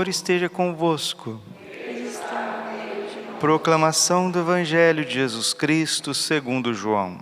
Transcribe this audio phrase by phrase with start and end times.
[0.00, 1.38] Senhor esteja convosco.
[3.38, 7.18] Proclamação do Evangelho de Jesus Cristo segundo João.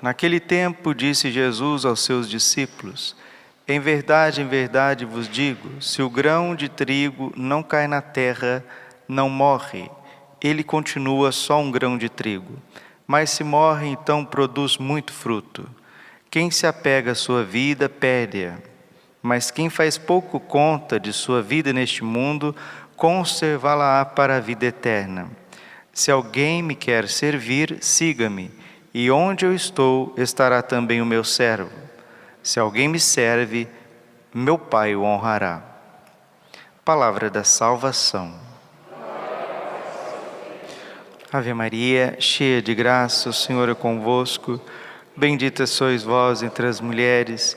[0.00, 3.14] Naquele tempo disse Jesus aos seus discípulos:
[3.68, 8.64] Em verdade, em verdade vos digo, se o grão de trigo não cai na terra,
[9.06, 9.90] não morre,
[10.42, 12.54] ele continua só um grão de trigo.
[13.06, 15.68] Mas se morre, então produz muito fruto.
[16.30, 18.71] Quem se apega à sua vida, perde-a.
[19.22, 22.54] Mas quem faz pouco conta de sua vida neste mundo,
[22.96, 25.30] conservá-la-á para a vida eterna.
[25.92, 28.50] Se alguém me quer servir, siga-me
[28.94, 31.70] e onde eu estou estará também o meu servo.
[32.42, 33.68] Se alguém me serve,
[34.34, 35.62] meu Pai o honrará.
[36.84, 38.34] Palavra da salvação.
[41.32, 44.60] Ave Maria, cheia de graça, o Senhor é convosco.
[45.16, 47.56] Bendita sois vós entre as mulheres,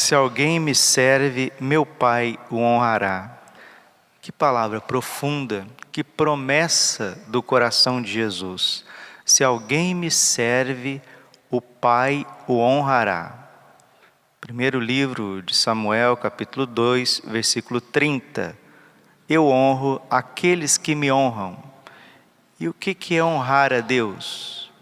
[0.00, 3.38] Se alguém me serve, meu Pai o honrará.
[4.22, 8.82] Que palavra profunda, que promessa do coração de Jesus.
[9.26, 11.02] Se alguém me serve,
[11.50, 13.46] o Pai o honrará.
[14.40, 18.56] Primeiro livro de Samuel, capítulo 2, versículo 30.
[19.28, 21.62] Eu honro aqueles que me honram.
[22.58, 24.72] E o que é honrar a Deus?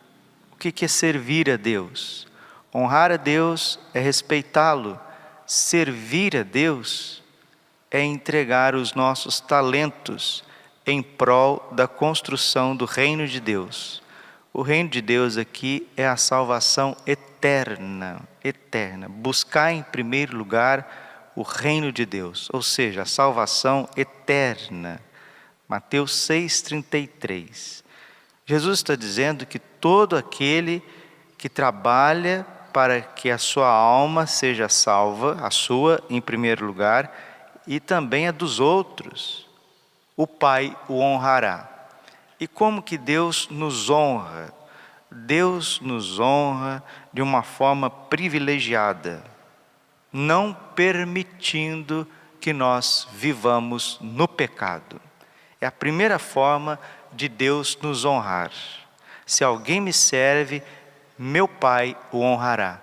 [0.53, 2.29] O que é servir a Deus?
[2.73, 5.08] Honrar a Deus é respeitá-lo.
[5.49, 7.23] Servir a Deus
[7.91, 10.45] é entregar os nossos talentos
[10.87, 14.03] em prol da construção do reino de Deus.
[14.53, 19.09] O reino de Deus aqui é a salvação eterna, eterna.
[19.09, 25.01] Buscar em primeiro lugar o reino de Deus, ou seja, a salvação eterna.
[25.67, 27.83] Mateus 6:33.
[28.45, 30.83] Jesus está dizendo que todo aquele
[31.39, 37.13] que trabalha para que a sua alma seja salva, a sua em primeiro lugar,
[37.67, 39.47] e também a dos outros,
[40.17, 41.69] o Pai o honrará.
[42.41, 44.53] E como que Deus nos honra?
[45.11, 49.23] Deus nos honra de uma forma privilegiada,
[50.13, 52.07] não permitindo
[52.41, 55.01] que nós vivamos no pecado.
[55.61, 56.79] É a primeira forma
[57.13, 58.53] de Deus nos honrar.
[59.27, 60.63] Se alguém me serve,
[61.19, 62.81] meu Pai o honrará.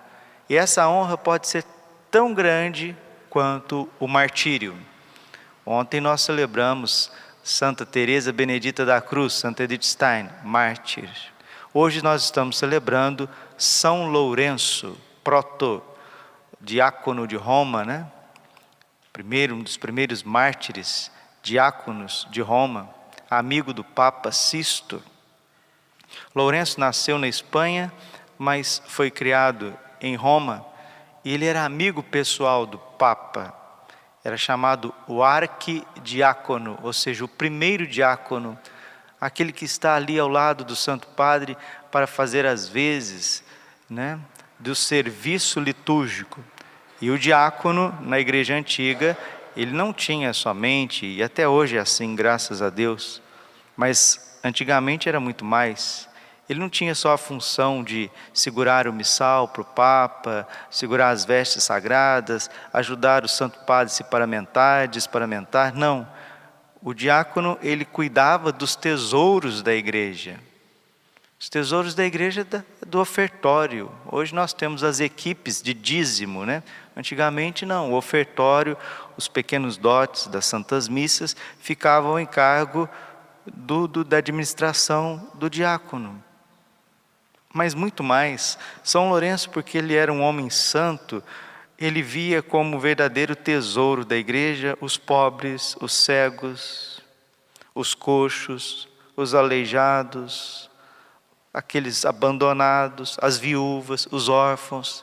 [0.48, 1.64] E essa honra pode ser
[2.10, 2.96] tão grande
[3.30, 4.76] quanto o martírio.
[5.64, 7.10] Ontem nós celebramos
[7.42, 11.10] Santa Teresa Benedita da Cruz, Santa Edith Stein, mártir.
[11.72, 15.82] Hoje nós estamos celebrando São Lourenço, proto
[16.60, 18.06] diácono de Roma, né?
[19.12, 21.10] Primeiro, um dos primeiros mártires,
[21.42, 22.88] diáconos de Roma,
[23.30, 25.02] amigo do Papa Sisto.
[26.34, 27.92] Lourenço nasceu na Espanha,
[28.38, 30.64] mas foi criado em Roma
[31.24, 33.66] e ele era amigo pessoal do Papa
[34.26, 38.58] era chamado o arquidiácono, ou seja, o primeiro diácono,
[39.20, 41.56] aquele que está ali ao lado do Santo Padre
[41.92, 43.44] para fazer as vezes
[43.88, 44.18] né,
[44.58, 46.42] do serviço litúrgico.
[47.00, 49.16] E o diácono, na igreja antiga,
[49.56, 53.22] ele não tinha somente, e até hoje é assim, graças a Deus,
[53.76, 56.08] mas antigamente era muito mais.
[56.48, 61.24] Ele não tinha só a função de segurar o missal para o Papa, segurar as
[61.24, 65.74] vestes sagradas, ajudar o Santo Padre a se paramentar, desparamentar.
[65.74, 66.06] Não.
[66.80, 70.38] O diácono, ele cuidava dos tesouros da igreja.
[71.38, 72.46] Os tesouros da igreja
[72.86, 73.90] do ofertório.
[74.06, 76.62] Hoje nós temos as equipes de dízimo, né?
[76.96, 78.76] Antigamente não, o ofertório,
[79.16, 82.88] os pequenos dotes das santas missas ficavam em cargo
[83.44, 86.24] do, do, da administração do diácono
[87.56, 88.58] mas muito mais.
[88.84, 91.22] São Lourenço, porque ele era um homem santo,
[91.78, 97.00] ele via como verdadeiro tesouro da igreja os pobres, os cegos,
[97.74, 100.70] os coxos, os aleijados,
[101.52, 105.02] aqueles abandonados, as viúvas, os órfãos.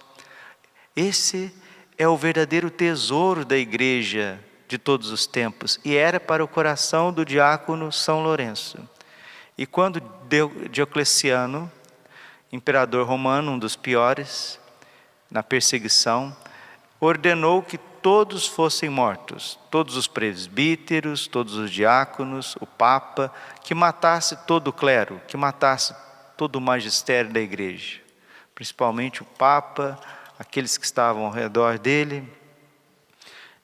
[0.96, 1.52] Esse
[1.98, 7.12] é o verdadeiro tesouro da igreja de todos os tempos e era para o coração
[7.12, 8.78] do diácono São Lourenço.
[9.58, 10.02] E quando
[10.72, 11.72] Diocleciano
[12.54, 14.60] imperador romano, um dos piores,
[15.30, 16.36] na perseguição,
[17.00, 23.34] ordenou que todos fossem mortos, todos os presbíteros, todos os diáconos, o Papa,
[23.64, 25.96] que matasse todo o clero, que matasse
[26.38, 28.00] todo o magistério da igreja,
[28.54, 30.00] principalmente o Papa,
[30.38, 32.32] aqueles que estavam ao redor dele.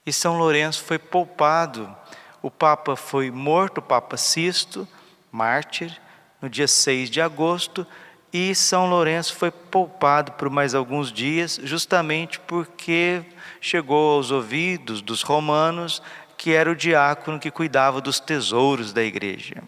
[0.03, 1.95] E São Lourenço foi poupado.
[2.41, 4.87] O Papa foi morto, o Papa Sisto,
[5.31, 6.01] mártir,
[6.41, 7.85] no dia 6 de agosto,
[8.31, 13.23] e São Lourenço foi poupado por mais alguns dias, justamente porque
[13.59, 16.01] chegou aos ouvidos dos romanos
[16.37, 19.61] que era o diácono que cuidava dos tesouros da igreja.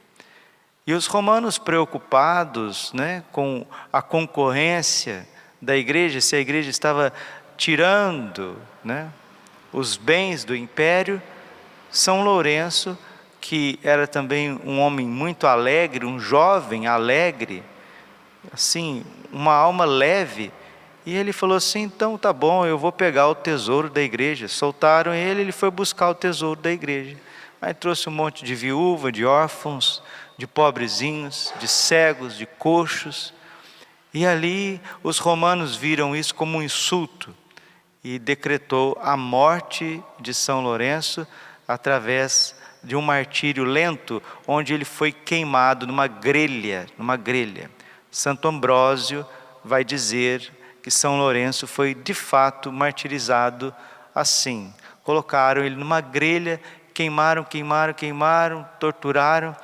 [0.87, 5.27] E os romanos preocupados né, com a concorrência
[5.61, 7.11] da igreja, se a igreja estava
[7.57, 9.09] tirando né,
[9.73, 11.21] os bens do império,
[11.91, 12.97] São Lourenço,
[13.41, 17.63] que era também um homem muito alegre, um jovem alegre,
[18.51, 20.51] assim, uma alma leve.
[21.05, 24.47] E ele falou assim: então tá bom, eu vou pegar o tesouro da igreja.
[24.47, 27.17] Soltaram ele, ele foi buscar o tesouro da igreja.
[27.61, 30.01] Aí trouxe um monte de viúva, de órfãos,
[30.37, 33.33] de pobrezinhos, de cegos, de coxos.
[34.13, 37.33] E ali os romanos viram isso como um insulto
[38.03, 41.25] e decretou a morte de São Lourenço
[41.67, 47.69] através de um martírio lento, onde ele foi queimado numa grelha, numa grelha.
[48.11, 49.25] Santo Ambrósio
[49.63, 50.51] vai dizer
[50.83, 53.73] que São Lourenço foi de fato martirizado
[54.13, 54.73] assim.
[55.03, 56.59] Colocaram ele numa grelha,
[56.93, 59.55] queimaram, queimaram, queimaram, torturaram,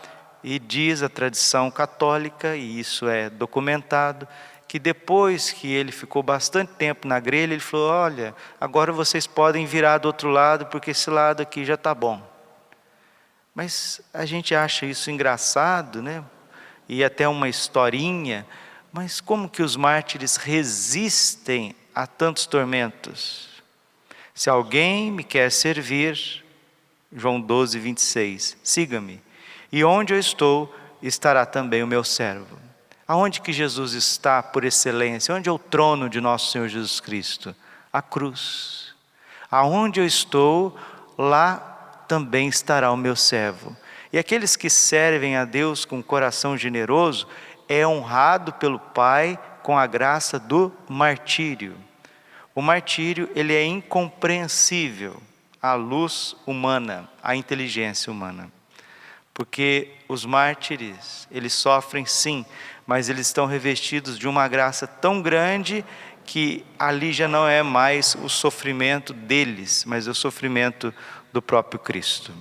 [0.43, 4.25] e diz a tradição católica, e isso é documentado,
[4.67, 9.65] que depois que ele ficou bastante tempo na grelha, ele falou: Olha, agora vocês podem
[9.65, 12.21] virar do outro lado, porque esse lado aqui já está bom.
[13.53, 16.23] Mas a gente acha isso engraçado, né?
[16.87, 18.45] E até uma historinha,
[18.91, 23.47] mas como que os mártires resistem a tantos tormentos?
[24.33, 26.43] Se alguém me quer servir,
[27.11, 29.21] João 12, 26, siga-me,
[29.71, 32.57] e onde eu estou, estará também o meu servo.
[33.07, 35.33] Aonde que Jesus está por excelência?
[35.33, 37.55] Onde é o trono de nosso Senhor Jesus Cristo?
[37.91, 38.93] A cruz.
[39.49, 40.77] Aonde eu estou,
[41.17, 43.75] lá também estará o meu servo.
[44.11, 47.27] E aqueles que servem a Deus com coração generoso
[47.67, 51.75] é honrado pelo Pai com a graça do martírio.
[52.55, 55.21] O martírio, ele é incompreensível
[55.61, 58.51] à luz humana, à inteligência humana.
[59.33, 62.45] Porque os mártires, eles sofrem sim,
[62.87, 65.85] mas eles estão revestidos de uma graça tão grande
[66.25, 70.93] que ali já não é mais o sofrimento deles, mas o sofrimento
[71.31, 72.33] do próprio Cristo.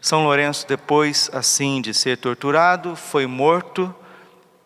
[0.00, 3.94] São Lourenço, depois assim de ser torturado, foi morto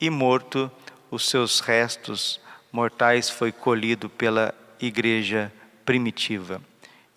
[0.00, 0.70] e morto
[1.10, 2.40] os seus restos
[2.72, 5.52] mortais foi colhido pela igreja
[5.84, 6.60] primitiva.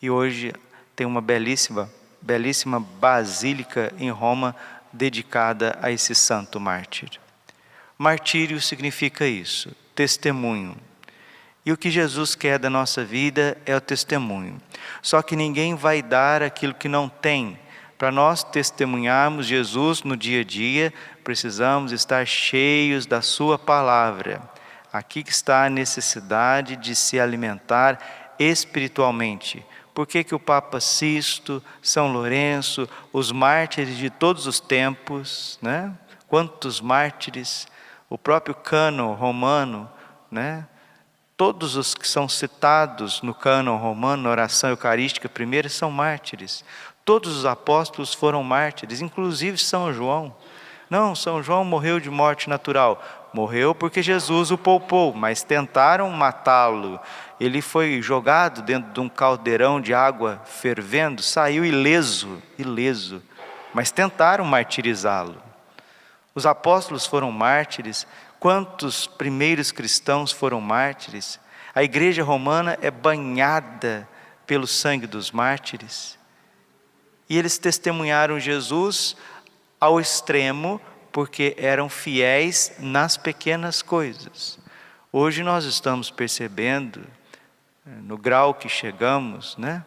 [0.01, 0.53] E hoje
[0.95, 1.89] tem uma belíssima,
[2.21, 4.55] belíssima basílica em Roma
[4.91, 7.19] dedicada a esse santo mártir.
[7.97, 10.75] Martírio significa isso, testemunho.
[11.65, 14.61] E o que Jesus quer da nossa vida é o testemunho.
[15.01, 17.57] Só que ninguém vai dar aquilo que não tem
[17.97, 20.93] para nós testemunharmos Jesus no dia a dia,
[21.23, 24.41] precisamos estar cheios da Sua palavra.
[24.91, 29.65] Aqui que está a necessidade de se alimentar espiritualmente.
[29.93, 35.93] Por que, que o Papa Sisto, São Lourenço, os mártires de todos os tempos, né?
[36.27, 37.67] quantos mártires,
[38.09, 39.89] o próprio cano romano,
[40.29, 40.67] né?
[41.37, 46.63] Todos os que são citados no cânon romano, na oração eucarística primeira, são mártires.
[47.03, 50.35] Todos os apóstolos foram mártires, inclusive São João.
[50.89, 53.03] Não, São João morreu de morte natural.
[53.33, 56.99] Morreu porque Jesus o poupou, mas tentaram matá-lo.
[57.39, 63.21] Ele foi jogado dentro de um caldeirão de água fervendo, saiu ileso, ileso.
[63.73, 65.35] Mas tentaram martirizá-lo.
[66.33, 68.07] Os apóstolos foram mártires.
[68.39, 71.39] Quantos primeiros cristãos foram mártires?
[71.73, 74.07] A igreja romana é banhada
[74.45, 76.17] pelo sangue dos mártires.
[77.29, 79.15] E eles testemunharam Jesus
[79.79, 80.79] ao extremo,
[81.11, 84.59] porque eram fiéis nas pequenas coisas.
[85.11, 87.01] Hoje nós estamos percebendo,
[87.87, 89.83] eh, no grau que chegamos, né,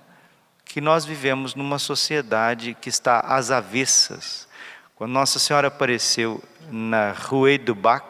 [0.65, 4.49] que nós vivemos numa sociedade que está às avessas.
[4.95, 8.05] Quando Nossa Senhora apareceu na Rue du Bac,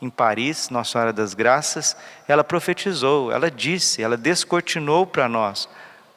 [0.00, 5.68] em Paris, Nossa Senhora das Graças, ela profetizou, ela disse, ela descortinou para nós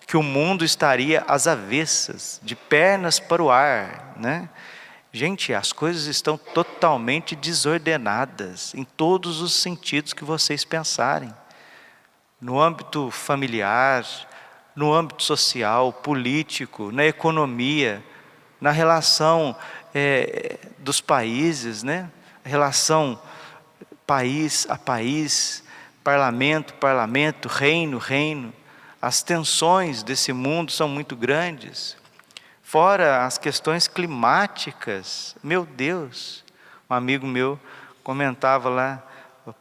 [0.07, 4.49] que o mundo estaria às avessas, de pernas para o ar, né?
[5.11, 11.31] Gente, as coisas estão totalmente desordenadas em todos os sentidos que vocês pensarem.
[12.41, 14.03] No âmbito familiar,
[14.75, 18.03] no âmbito social, político, na economia,
[18.59, 19.55] na relação
[19.93, 22.09] é, dos países, né?
[22.43, 23.19] relação
[24.05, 25.63] país a país,
[26.03, 28.53] parlamento, parlamento, reino, reino.
[29.01, 31.97] As tensões desse mundo são muito grandes.
[32.61, 36.43] Fora as questões climáticas, meu Deus.
[36.89, 37.59] Um amigo meu
[38.03, 39.03] comentava lá,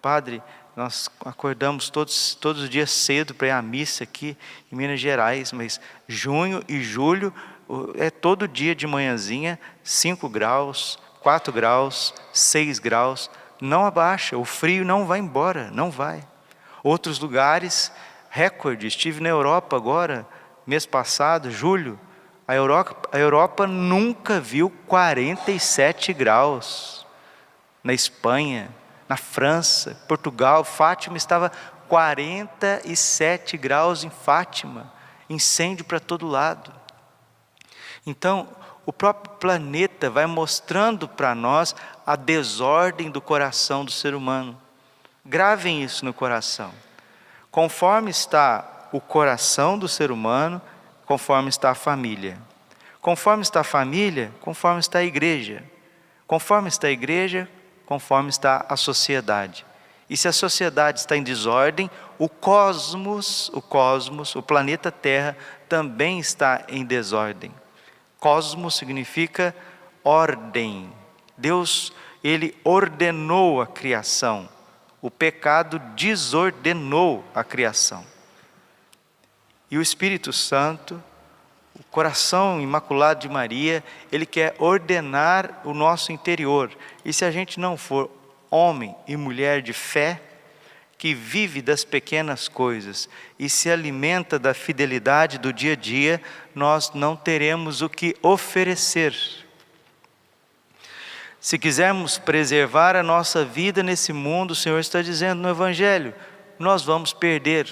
[0.01, 0.43] padre,
[0.75, 4.37] nós acordamos todos, todos os dias cedo para ir à missa aqui
[4.71, 7.33] em Minas Gerais, mas junho e julho
[7.97, 13.31] é todo dia de manhãzinha, 5 graus, 4 graus, 6 graus,
[13.63, 16.27] não abaixa, o frio não vai embora, não vai.
[16.83, 17.93] Outros lugares,
[18.29, 20.27] recorde, estive na Europa agora,
[20.67, 21.99] mês passado, julho,
[22.47, 27.07] a Europa, a Europa nunca viu 47 graus.
[27.85, 28.69] Na Espanha,
[29.09, 31.53] na França, Portugal, Fátima estava
[31.89, 34.93] 47 graus em Fátima,
[35.31, 36.73] incêndio para todo lado.
[38.05, 38.49] Então,
[38.85, 41.75] o próprio planeta vai mostrando para nós
[42.07, 44.57] a desordem do coração do ser humano.
[45.25, 46.73] Gravem isso no coração.
[47.51, 50.61] Conforme está o coração do ser humano,
[51.07, 52.39] conforme está a família.
[53.01, 55.63] Conforme está a família, conforme está a igreja.
[56.27, 57.49] Conforme está a igreja,
[57.87, 59.65] conforme está a sociedade.
[60.11, 65.37] E se a sociedade está em desordem, o cosmos, o cosmos, o planeta Terra
[65.69, 67.53] também está em desordem.
[68.23, 69.53] Cosmos significa
[70.05, 70.93] ordem.
[71.37, 74.49] Deus, ele ordenou a criação.
[75.01, 78.07] O pecado desordenou a criação.
[79.69, 81.03] E o Espírito Santo,
[81.75, 86.71] o coração imaculado de Maria, ele quer ordenar o nosso interior.
[87.05, 88.09] E se a gente não for
[88.49, 90.23] homem e mulher de fé,
[91.03, 96.23] que vive das pequenas coisas e se alimenta da fidelidade do dia a dia,
[96.55, 99.13] nós não teremos o que oferecer.
[101.41, 106.15] Se quisermos preservar a nossa vida nesse mundo, o Senhor está dizendo no Evangelho,
[106.57, 107.69] nós vamos perder.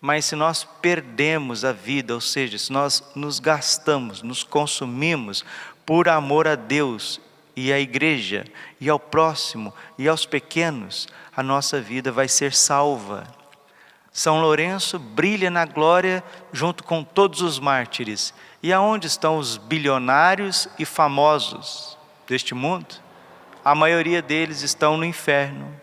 [0.00, 5.44] Mas se nós perdemos a vida, ou seja, se nós nos gastamos, nos consumimos
[5.84, 7.20] por amor a Deus
[7.54, 8.44] e à igreja,
[8.80, 13.26] e ao próximo, e aos pequenos, a nossa vida vai ser salva.
[14.12, 18.34] São Lourenço brilha na glória junto com todos os mártires.
[18.62, 21.96] E aonde estão os bilionários e famosos
[22.28, 22.94] deste mundo?
[23.64, 25.74] A maioria deles estão no inferno.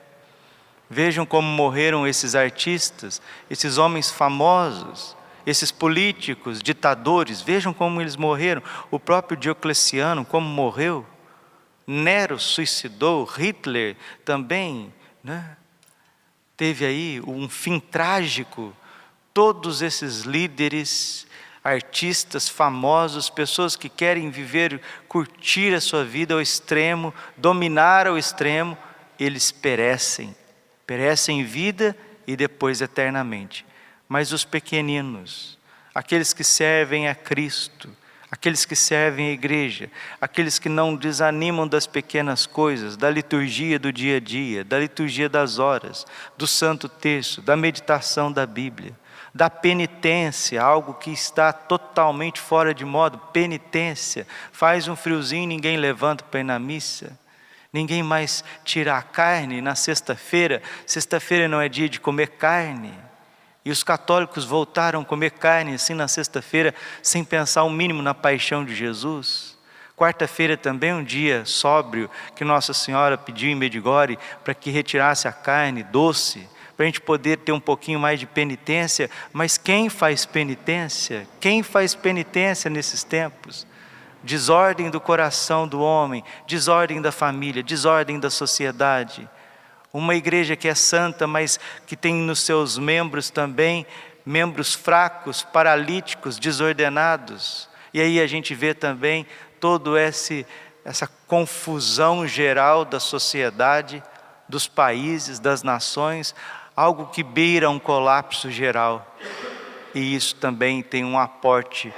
[0.88, 8.62] Vejam como morreram esses artistas, esses homens famosos, esses políticos, ditadores, vejam como eles morreram.
[8.92, 11.06] O próprio Diocleciano, como morreu.
[11.92, 14.94] Nero suicidou, Hitler também
[15.24, 15.58] né?
[16.56, 18.76] teve aí um fim trágico.
[19.34, 21.26] Todos esses líderes,
[21.64, 28.78] artistas famosos, pessoas que querem viver, curtir a sua vida ao extremo, dominar ao extremo,
[29.20, 30.36] eles perecem.
[30.86, 33.66] Perecem em vida e depois eternamente.
[34.08, 35.58] Mas os pequeninos,
[35.96, 37.90] aqueles que servem a Cristo,
[38.32, 39.90] aqueles que servem a igreja,
[40.22, 45.28] aqueles que não desanimam das pequenas coisas, da liturgia do dia a dia, da liturgia
[45.28, 46.06] das horas,
[46.38, 48.94] do santo texto, da meditação da Bíblia,
[49.34, 56.24] da penitência, algo que está totalmente fora de modo, penitência, faz um friozinho, ninguém levanta
[56.24, 57.18] para ir na missa.
[57.72, 60.60] Ninguém mais tira a carne na sexta-feira.
[60.88, 62.92] Sexta-feira não é dia de comer carne.
[63.70, 66.74] E os católicos voltaram a comer carne assim na sexta-feira,
[67.04, 69.56] sem pensar o mínimo na paixão de Jesus.
[69.96, 75.32] Quarta-feira também um dia sóbrio que Nossa Senhora pediu em Medigore para que retirasse a
[75.32, 79.08] carne doce, para a gente poder ter um pouquinho mais de penitência.
[79.32, 81.28] Mas quem faz penitência?
[81.40, 83.68] Quem faz penitência nesses tempos?
[84.24, 89.30] Desordem do coração do homem, desordem da família, desordem da sociedade
[89.94, 93.86] uma igreja que é santa, mas que tem nos seus membros também
[94.26, 97.68] membros fracos, paralíticos, desordenados.
[97.94, 99.26] E aí a gente vê também
[99.60, 100.46] todo esse
[100.86, 104.02] essa confusão geral da sociedade,
[104.48, 106.34] dos países, das nações,
[106.76, 109.16] algo que beira um colapso geral.
[109.94, 111.94] E isso também tem um aporte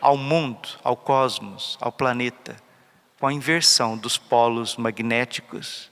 [0.00, 2.56] ao mundo, ao cosmos, ao planeta,
[3.20, 5.91] com a inversão dos polos magnéticos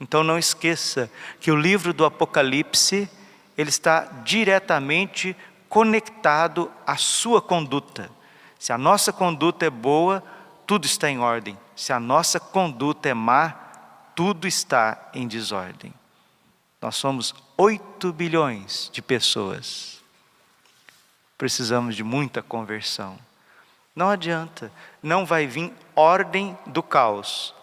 [0.00, 3.08] então não esqueça que o livro do Apocalipse,
[3.56, 5.36] ele está diretamente
[5.68, 8.10] conectado à sua conduta.
[8.58, 10.24] Se a nossa conduta é boa,
[10.66, 11.56] tudo está em ordem.
[11.76, 13.50] Se a nossa conduta é má,
[14.14, 15.92] tudo está em desordem.
[16.80, 20.00] Nós somos 8 bilhões de pessoas.
[21.36, 23.18] precisamos de muita conversão.
[23.96, 24.70] Não adianta,
[25.02, 27.54] não vai vir ordem do caos.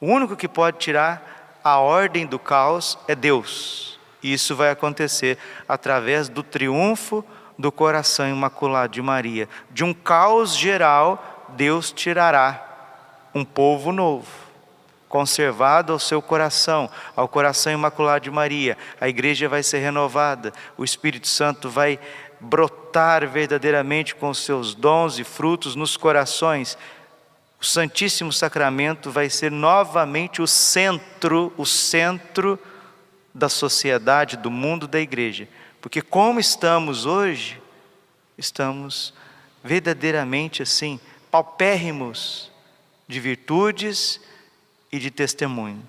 [0.00, 3.98] O único que pode tirar a ordem do caos é Deus.
[4.22, 5.38] E isso vai acontecer
[5.68, 7.24] através do triunfo
[7.58, 9.48] do coração imaculado de Maria.
[9.70, 12.64] De um caos geral, Deus tirará
[13.34, 14.28] um povo novo,
[15.08, 18.76] conservado ao seu coração, ao coração imaculado de Maria.
[19.00, 21.98] A igreja vai ser renovada, o Espírito Santo vai
[22.40, 26.78] brotar verdadeiramente com seus dons e frutos nos corações.
[27.60, 32.58] O Santíssimo Sacramento vai ser novamente o centro, o centro
[33.34, 35.48] da sociedade, do mundo da igreja.
[35.80, 37.60] Porque como estamos hoje,
[38.36, 39.12] estamos
[39.62, 41.00] verdadeiramente assim,
[41.30, 42.50] paupérrimos
[43.08, 44.20] de virtudes
[44.92, 45.82] e de testemunho.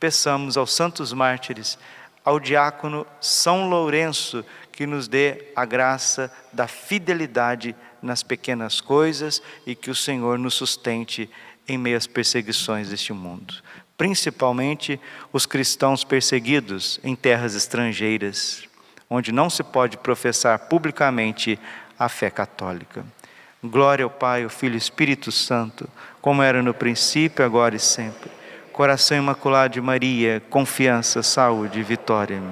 [0.00, 1.78] Peçamos aos santos mártires,
[2.24, 9.74] ao diácono São Lourenço, que nos dê a graça da fidelidade nas pequenas coisas e
[9.74, 11.30] que o Senhor nos sustente
[11.66, 13.54] em meio às perseguições deste mundo,
[13.96, 15.00] principalmente
[15.32, 18.64] os cristãos perseguidos em terras estrangeiras,
[19.08, 21.58] onde não se pode professar publicamente
[21.98, 23.04] a fé católica.
[23.62, 25.88] Glória ao Pai, ao Filho e ao Espírito Santo,
[26.20, 28.30] como era no princípio, agora e sempre.
[28.72, 32.42] Coração Imaculado de Maria, confiança, saúde e vitória.